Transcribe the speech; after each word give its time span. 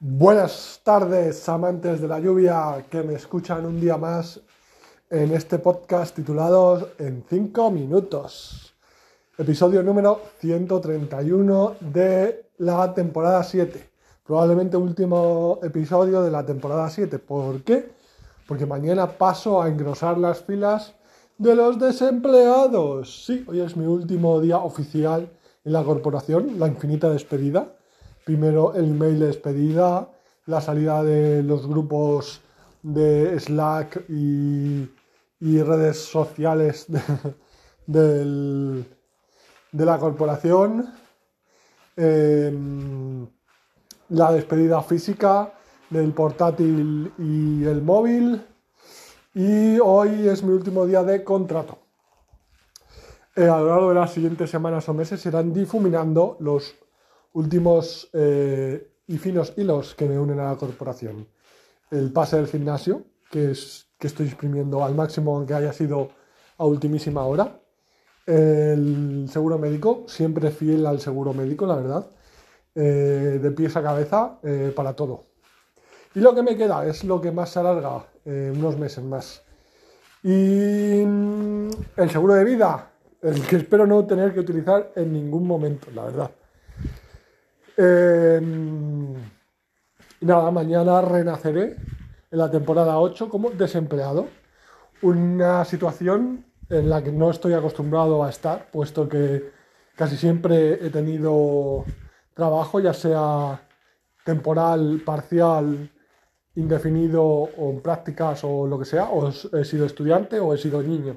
Buenas 0.00 0.80
tardes, 0.82 1.48
amantes 1.48 2.00
de 2.00 2.08
la 2.08 2.18
lluvia 2.18 2.84
que 2.90 3.04
me 3.04 3.14
escuchan 3.14 3.64
un 3.64 3.80
día 3.80 3.96
más 3.96 4.40
en 5.08 5.32
este 5.32 5.60
podcast 5.60 6.16
titulado 6.16 6.90
En 6.98 7.24
5 7.30 7.70
minutos. 7.70 8.74
Episodio 9.38 9.84
número 9.84 10.20
131 10.40 11.76
de 11.78 12.46
la 12.58 12.92
temporada 12.92 13.44
7. 13.44 13.88
Probablemente 14.26 14.76
último 14.76 15.60
episodio 15.62 16.22
de 16.22 16.30
la 16.32 16.44
temporada 16.44 16.90
7. 16.90 17.20
¿Por 17.20 17.62
qué? 17.62 17.92
Porque 18.48 18.66
mañana 18.66 19.06
paso 19.06 19.62
a 19.62 19.68
engrosar 19.68 20.18
las 20.18 20.42
filas 20.42 20.92
de 21.38 21.54
los 21.54 21.78
desempleados. 21.78 23.26
Sí, 23.26 23.44
hoy 23.46 23.60
es 23.60 23.76
mi 23.76 23.86
último 23.86 24.40
día 24.40 24.58
oficial 24.58 25.30
en 25.64 25.72
la 25.72 25.84
corporación, 25.84 26.58
la 26.58 26.66
infinita 26.66 27.08
despedida 27.10 27.68
Primero 28.24 28.74
el 28.74 28.90
email 28.90 29.18
de 29.20 29.26
despedida, 29.26 30.08
la 30.46 30.60
salida 30.60 31.02
de 31.02 31.42
los 31.42 31.66
grupos 31.66 32.40
de 32.82 33.38
Slack 33.38 34.08
y, 34.08 34.88
redes 35.40 35.98
sociales 35.98 36.86
de, 37.86 38.84
la 39.72 39.98
corporación, 39.98 40.90
em, 41.96 43.26
la 44.08 44.32
despedida 44.32 44.82
física 44.82 45.52
del 45.90 46.12
portátil 46.12 47.12
y 47.18 47.64
el 47.64 47.82
móvil 47.82 48.42
y 49.34 49.78
hoy 49.80 50.28
es 50.28 50.42
mi 50.42 50.52
último 50.52 50.86
día 50.86 51.02
de 51.02 51.24
contrato. 51.24 51.78
Eh, 53.36 53.48
a 53.48 53.58
lo 53.58 53.68
largo 53.68 53.88
de 53.88 53.96
las 53.96 54.12
siguientes 54.12 54.48
semanas 54.48 54.88
o 54.88 54.94
meses 54.94 55.20
serán 55.20 55.52
difuminando 55.52 56.36
los 56.38 56.76
últimos 57.34 58.08
eh, 58.12 58.90
y 59.06 59.18
finos 59.18 59.52
hilos 59.56 59.94
que 59.94 60.06
me 60.06 60.18
unen 60.18 60.40
a 60.40 60.50
la 60.50 60.56
corporación. 60.56 61.28
El 61.90 62.12
pase 62.12 62.36
del 62.36 62.46
gimnasio, 62.46 63.04
que, 63.30 63.50
es, 63.50 63.86
que 63.98 64.06
estoy 64.06 64.26
exprimiendo 64.26 64.82
al 64.82 64.94
máximo 64.94 65.36
aunque 65.36 65.54
haya 65.54 65.72
sido 65.72 66.10
a 66.56 66.64
ultimísima 66.64 67.24
hora. 67.24 67.60
El 68.26 69.28
seguro 69.30 69.58
médico, 69.58 70.04
siempre 70.06 70.50
fiel 70.50 70.86
al 70.86 71.00
seguro 71.00 71.34
médico, 71.34 71.66
la 71.66 71.76
verdad. 71.76 72.06
Eh, 72.74 73.38
de 73.40 73.50
pies 73.52 73.76
a 73.76 73.82
cabeza 73.82 74.38
eh, 74.42 74.72
para 74.74 74.94
todo. 74.94 75.24
Y 76.14 76.20
lo 76.20 76.34
que 76.34 76.42
me 76.42 76.56
queda 76.56 76.86
es 76.86 77.04
lo 77.04 77.20
que 77.20 77.30
más 77.30 77.50
se 77.50 77.58
alarga, 77.60 78.06
unos 78.24 78.78
meses 78.78 79.04
más. 79.04 79.42
Y 80.22 81.04
mm, 81.04 81.70
el 81.96 82.10
seguro 82.10 82.34
de 82.34 82.44
vida, 82.44 82.92
el 83.20 83.42
que 83.46 83.56
espero 83.56 83.86
no 83.86 84.06
tener 84.06 84.32
que 84.32 84.40
utilizar 84.40 84.92
en 84.94 85.12
ningún 85.12 85.46
momento, 85.46 85.88
la 85.92 86.04
verdad. 86.04 86.30
Em, 87.76 89.14
nada, 90.20 90.50
mañana 90.50 91.00
renaceré 91.00 91.76
en 92.30 92.38
la 92.38 92.50
temporada 92.50 92.98
8 92.98 93.28
como 93.28 93.50
desempleado. 93.50 94.28
Una 95.02 95.64
situación 95.64 96.44
en 96.70 96.88
la 96.88 97.02
que 97.02 97.12
no 97.12 97.30
estoy 97.30 97.52
acostumbrado 97.52 98.22
a 98.24 98.30
estar, 98.30 98.70
puesto 98.70 99.08
que 99.08 99.50
casi 99.96 100.16
siempre 100.16 100.74
he 100.74 100.90
tenido 100.90 101.84
trabajo, 102.32 102.80
ya 102.80 102.94
sea 102.94 103.60
temporal, 104.24 105.02
parcial, 105.04 105.90
indefinido 106.54 107.22
o 107.24 107.70
en 107.70 107.80
prácticas 107.80 108.44
o 108.44 108.66
lo 108.66 108.78
que 108.78 108.84
sea, 108.84 109.10
o 109.10 109.28
he 109.28 109.64
sido 109.64 109.86
estudiante 109.86 110.38
o 110.38 110.54
he 110.54 110.58
sido 110.58 110.82
niño. 110.82 111.16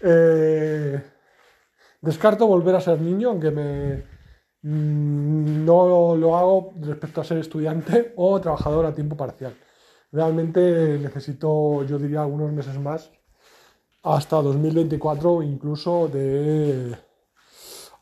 Eh, 0.00 1.00
descarto 2.00 2.46
volver 2.46 2.74
a 2.74 2.80
ser 2.80 3.00
niño, 3.00 3.28
aunque 3.28 3.50
me, 3.50 4.11
no 4.62 6.16
lo 6.16 6.36
hago 6.36 6.72
respecto 6.80 7.20
a 7.20 7.24
ser 7.24 7.38
estudiante 7.38 8.12
o 8.16 8.40
trabajador 8.40 8.86
a 8.86 8.94
tiempo 8.94 9.16
parcial. 9.16 9.54
Realmente 10.12 10.98
necesito, 11.00 11.84
yo 11.84 11.98
diría, 11.98 12.22
algunos 12.22 12.52
meses 12.52 12.78
más, 12.78 13.10
hasta 14.02 14.42
2024 14.42 15.42
incluso, 15.42 16.08
de 16.08 16.96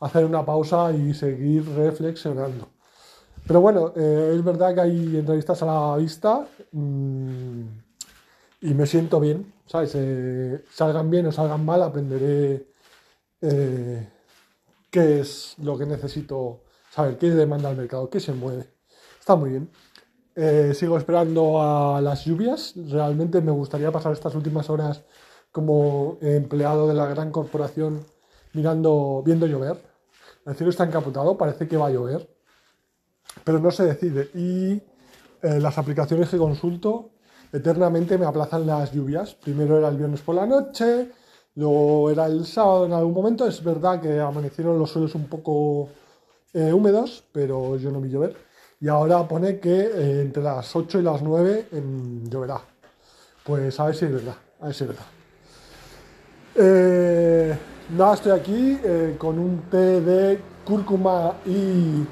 hacer 0.01 0.25
una 0.25 0.45
pausa 0.45 0.91
y 0.91 1.13
seguir 1.13 1.67
reflexionando. 1.75 2.69
Pero 3.47 3.61
bueno, 3.61 3.93
eh, 3.95 4.33
es 4.35 4.43
verdad 4.43 4.73
que 4.75 4.81
hay 4.81 5.17
entrevistas 5.17 5.61
a 5.63 5.65
la 5.65 5.97
vista 5.97 6.47
mm, 6.71 7.61
y 8.61 8.73
me 8.73 8.85
siento 8.85 9.19
bien, 9.19 9.53
¿sabes? 9.65 9.93
Eh, 9.95 10.63
salgan 10.71 11.09
bien 11.09 11.27
o 11.27 11.31
salgan 11.31 11.65
mal, 11.65 11.81
aprenderé 11.81 12.67
eh, 13.41 14.07
qué 14.91 15.21
es 15.21 15.55
lo 15.57 15.77
que 15.77 15.85
necesito 15.85 16.63
saber, 16.91 17.17
qué 17.17 17.31
demanda 17.31 17.71
el 17.71 17.77
mercado, 17.77 18.09
qué 18.09 18.19
se 18.19 18.33
mueve. 18.33 18.69
Está 19.19 19.35
muy 19.35 19.51
bien. 19.51 19.71
Eh, 20.35 20.73
sigo 20.75 20.97
esperando 20.97 21.61
a 21.61 22.01
las 22.01 22.25
lluvias. 22.25 22.73
Realmente 22.89 23.41
me 23.41 23.51
gustaría 23.51 23.91
pasar 23.91 24.13
estas 24.13 24.35
últimas 24.35 24.69
horas 24.69 25.03
como 25.51 26.17
empleado 26.21 26.87
de 26.87 26.93
la 26.93 27.07
gran 27.07 27.31
corporación 27.31 28.05
mirando, 28.53 29.23
viendo 29.25 29.47
llover. 29.47 29.81
El 30.45 30.55
cielo 30.55 30.71
está 30.71 30.83
encapotado, 30.83 31.37
parece 31.37 31.67
que 31.67 31.77
va 31.77 31.87
a 31.87 31.91
llover, 31.91 32.27
pero 33.43 33.59
no 33.59 33.71
se 33.71 33.83
decide. 33.83 34.29
Y 34.33 34.81
eh, 35.41 35.59
las 35.59 35.77
aplicaciones 35.77 36.29
que 36.29 36.37
consulto 36.37 37.11
eternamente 37.53 38.17
me 38.17 38.25
aplazan 38.25 38.65
las 38.65 38.91
lluvias. 38.91 39.35
Primero 39.35 39.77
era 39.77 39.89
el 39.89 39.97
viernes 39.97 40.21
por 40.21 40.35
la 40.35 40.45
noche, 40.45 41.11
Luego 41.55 42.09
era 42.09 42.27
el 42.27 42.45
sábado 42.45 42.85
en 42.85 42.93
algún 42.93 43.13
momento, 43.13 43.45
es 43.45 43.61
verdad 43.61 43.99
que 43.99 44.19
amanecieron 44.19 44.79
los 44.79 44.89
suelos 44.91 45.15
un 45.15 45.27
poco 45.27 45.89
eh, 46.53 46.71
húmedos, 46.71 47.23
pero 47.31 47.75
yo 47.77 47.91
no 47.91 47.99
vi 47.99 48.09
llover. 48.09 48.35
Y 48.79 48.87
ahora 48.87 49.27
pone 49.27 49.59
que 49.59 49.69
eh, 49.69 50.21
entre 50.21 50.41
las 50.41 50.73
8 50.75 50.99
y 50.99 51.03
las 51.03 51.21
9 51.21 51.67
lloverá. 52.29 52.61
Pues 53.43 53.79
a 53.79 53.85
ver 53.85 53.95
si 53.95 54.05
es 54.05 54.13
verdad, 54.13 54.35
a 54.61 54.65
ver 54.65 54.73
si 54.73 54.83
es 54.83 54.87
verdad. 54.87 55.05
Eh, 56.55 57.57
nada, 57.97 58.13
estoy 58.13 58.31
aquí 58.31 58.77
con 59.17 59.37
un 59.37 59.63
té 59.69 60.01
de 60.01 60.39
cúrcuma 60.65 61.35
y 61.45 62.05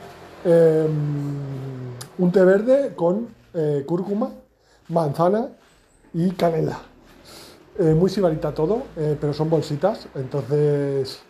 em, 0.44 1.94
un 2.18 2.32
té 2.32 2.44
verde 2.44 2.94
con 2.96 3.28
cúrcuma, 3.86 4.32
manzana 4.90 5.48
y 6.14 6.32
canela. 6.32 6.80
Eh, 7.82 7.94
muy 7.94 8.10
sibarita 8.10 8.54
todo, 8.54 8.88
eh, 8.98 9.18
pero 9.20 9.34
son 9.34 9.50
bolsitas. 9.50 10.10
Entonces, 10.16 11.22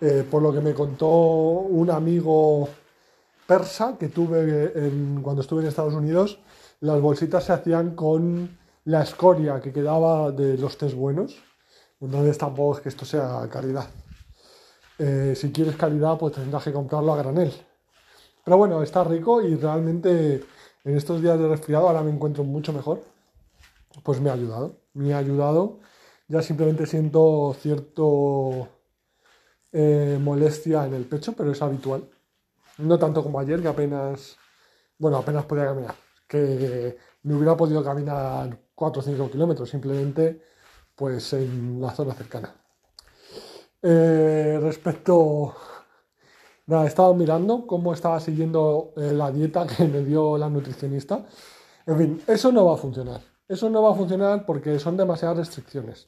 eh, 0.00 0.26
por 0.30 0.42
lo 0.42 0.50
que 0.50 0.60
me 0.60 0.72
contó 0.72 1.06
un 1.06 1.90
amigo 1.90 2.70
persa 3.46 3.98
que 3.98 4.08
tuve 4.08 4.72
cuando 5.22 5.42
estuve 5.42 5.60
en 5.60 5.68
Estados 5.68 5.92
Unidos, 5.92 6.38
las 6.80 7.00
bolsitas 7.02 7.44
se 7.44 7.52
hacían 7.52 7.94
con 7.94 8.58
la 8.84 9.02
escoria 9.02 9.60
que 9.60 9.72
quedaba 9.72 10.32
de 10.32 10.56
los 10.56 10.78
test 10.78 10.94
buenos. 10.94 11.36
Entonces 12.00 12.38
tampoco 12.38 12.76
es 12.78 12.82
que 12.82 12.88
esto 12.88 13.04
sea 13.04 13.46
calidad. 13.50 13.86
si 15.34 15.52
quieres 15.52 15.76
calidad, 15.76 16.16
pues 16.18 16.34
tendrás 16.34 16.64
que 16.64 16.72
comprarlo 16.72 17.12
a 17.12 17.18
granel. 17.18 17.52
Pero 18.44 18.56
bueno, 18.56 18.82
está 18.82 19.04
rico 19.04 19.42
y 19.42 19.54
realmente 19.56 20.44
en 20.84 20.96
estos 20.96 21.20
días 21.22 21.38
de 21.38 21.48
resfriado 21.48 21.88
ahora 21.88 22.02
me 22.02 22.10
encuentro 22.10 22.44
mucho 22.44 22.72
mejor. 22.72 23.02
Pues 24.02 24.20
me 24.20 24.30
ha 24.30 24.34
ayudado. 24.34 24.79
Me 24.94 25.14
ha 25.14 25.18
ayudado 25.18 25.80
ya 26.30 26.42
simplemente 26.42 26.86
siento 26.86 27.56
cierto 27.58 28.68
eh, 29.72 30.16
molestia 30.20 30.86
en 30.86 30.94
el 30.94 31.04
pecho, 31.04 31.32
pero 31.32 31.50
es 31.50 31.60
habitual. 31.60 32.08
No 32.78 32.98
tanto 33.00 33.24
como 33.24 33.40
ayer, 33.40 33.60
que 33.60 33.66
apenas, 33.66 34.36
bueno, 34.96 35.16
apenas 35.18 35.44
podía 35.46 35.66
caminar, 35.66 35.96
que 36.28 36.96
me 37.24 37.34
hubiera 37.34 37.56
podido 37.56 37.82
caminar 37.82 38.56
4 38.76 39.00
o 39.00 39.04
5 39.04 39.28
kilómetros, 39.28 39.68
simplemente 39.68 40.40
pues 40.94 41.32
en 41.32 41.80
la 41.80 41.90
zona 41.90 42.14
cercana. 42.14 42.54
Eh, 43.82 44.56
respecto, 44.62 45.56
nada, 46.66 46.84
he 46.84 46.88
estado 46.88 47.12
mirando 47.14 47.66
cómo 47.66 47.92
estaba 47.92 48.20
siguiendo 48.20 48.92
eh, 48.96 49.12
la 49.12 49.32
dieta 49.32 49.66
que 49.66 49.84
me 49.84 50.04
dio 50.04 50.38
la 50.38 50.48
nutricionista. 50.48 51.26
En 51.86 51.98
fin, 51.98 52.22
eso 52.28 52.52
no 52.52 52.66
va 52.66 52.74
a 52.74 52.76
funcionar. 52.76 53.20
Eso 53.50 53.68
no 53.68 53.82
va 53.82 53.90
a 53.90 53.94
funcionar 53.96 54.46
porque 54.46 54.78
son 54.78 54.96
demasiadas 54.96 55.38
restricciones. 55.38 56.06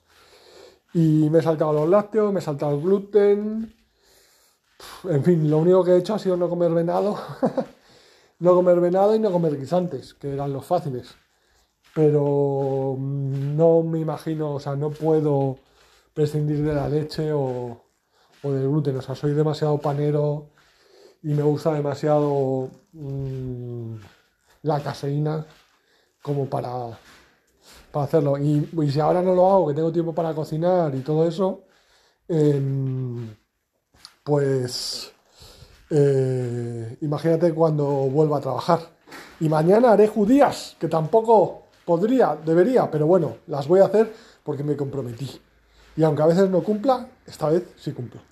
Y 0.94 1.28
me 1.28 1.40
he 1.40 1.42
saltado 1.42 1.72
los 1.72 1.88
lácteos, 1.88 2.32
me 2.32 2.38
he 2.38 2.42
saltado 2.42 2.76
el 2.76 2.82
gluten. 2.82 3.74
En 5.10 5.24
fin, 5.24 5.50
lo 5.50 5.58
único 5.58 5.82
que 5.82 5.90
he 5.90 5.98
hecho 5.98 6.14
ha 6.14 6.20
sido 6.20 6.36
no 6.36 6.48
comer 6.48 6.70
venado. 6.70 7.18
no 8.38 8.54
comer 8.54 8.78
venado 8.78 9.16
y 9.16 9.18
no 9.18 9.32
comer 9.32 9.58
guisantes, 9.58 10.14
que 10.14 10.32
eran 10.32 10.52
los 10.52 10.64
fáciles. 10.64 11.16
Pero 11.92 12.94
mm, 12.96 13.56
no 13.56 13.82
me 13.82 13.98
imagino, 13.98 14.54
o 14.54 14.60
sea, 14.60 14.76
no 14.76 14.90
puedo 14.90 15.58
prescindir 16.14 16.62
de 16.62 16.74
la 16.74 16.88
leche 16.88 17.32
o, 17.32 17.82
del 18.44 18.68
gluten. 18.68 18.98
O 18.98 19.02
sea, 19.02 19.16
soy 19.16 19.32
demasiado 19.32 19.78
panero 19.78 20.46
y 21.24 21.34
me 21.34 21.42
gusta 21.42 21.72
demasiado 21.74 22.70
mm, 22.92 23.96
la 24.62 24.80
caseína 24.80 25.44
como 26.22 26.46
para 26.46 26.96
para 27.92 28.06
hacerlo. 28.06 28.38
Y, 28.38 28.68
si 28.90 29.00
ahora 29.00 29.22
no 29.22 29.34
lo 29.34 29.50
hago, 29.50 29.68
que 29.68 29.74
tengo 29.74 29.92
tiempo 29.92 30.14
para 30.14 30.34
cocinar 30.34 30.94
y 30.94 31.00
todo 31.00 31.28
eso, 31.28 31.62
em, 32.28 33.28
pues 34.24 35.12
eh, 35.90 36.96
imagínate 37.02 37.52
cuando 37.54 37.84
vuelva 37.86 38.38
a 38.38 38.40
trabajar. 38.40 38.80
Y 39.40 39.48
mañana 39.48 39.92
haré 39.92 40.08
judías, 40.08 40.76
que 40.80 40.88
tampoco 40.88 41.64
podría, 41.84 42.36
debería, 42.44 42.90
pero 42.90 43.06
bueno, 43.06 43.36
las 43.48 43.68
voy 43.68 43.80
a 43.80 43.86
hacer 43.86 44.12
porque 44.42 44.64
me 44.64 44.76
comprometí. 44.76 45.40
Y 45.96 46.02
aunque 46.04 46.22
a 46.22 46.26
veces 46.26 46.48
no 46.48 46.62
cumpla, 46.62 47.06
esta 47.26 47.50
vez 47.50 47.64
sí 47.76 47.92
cumplo. 47.92 48.31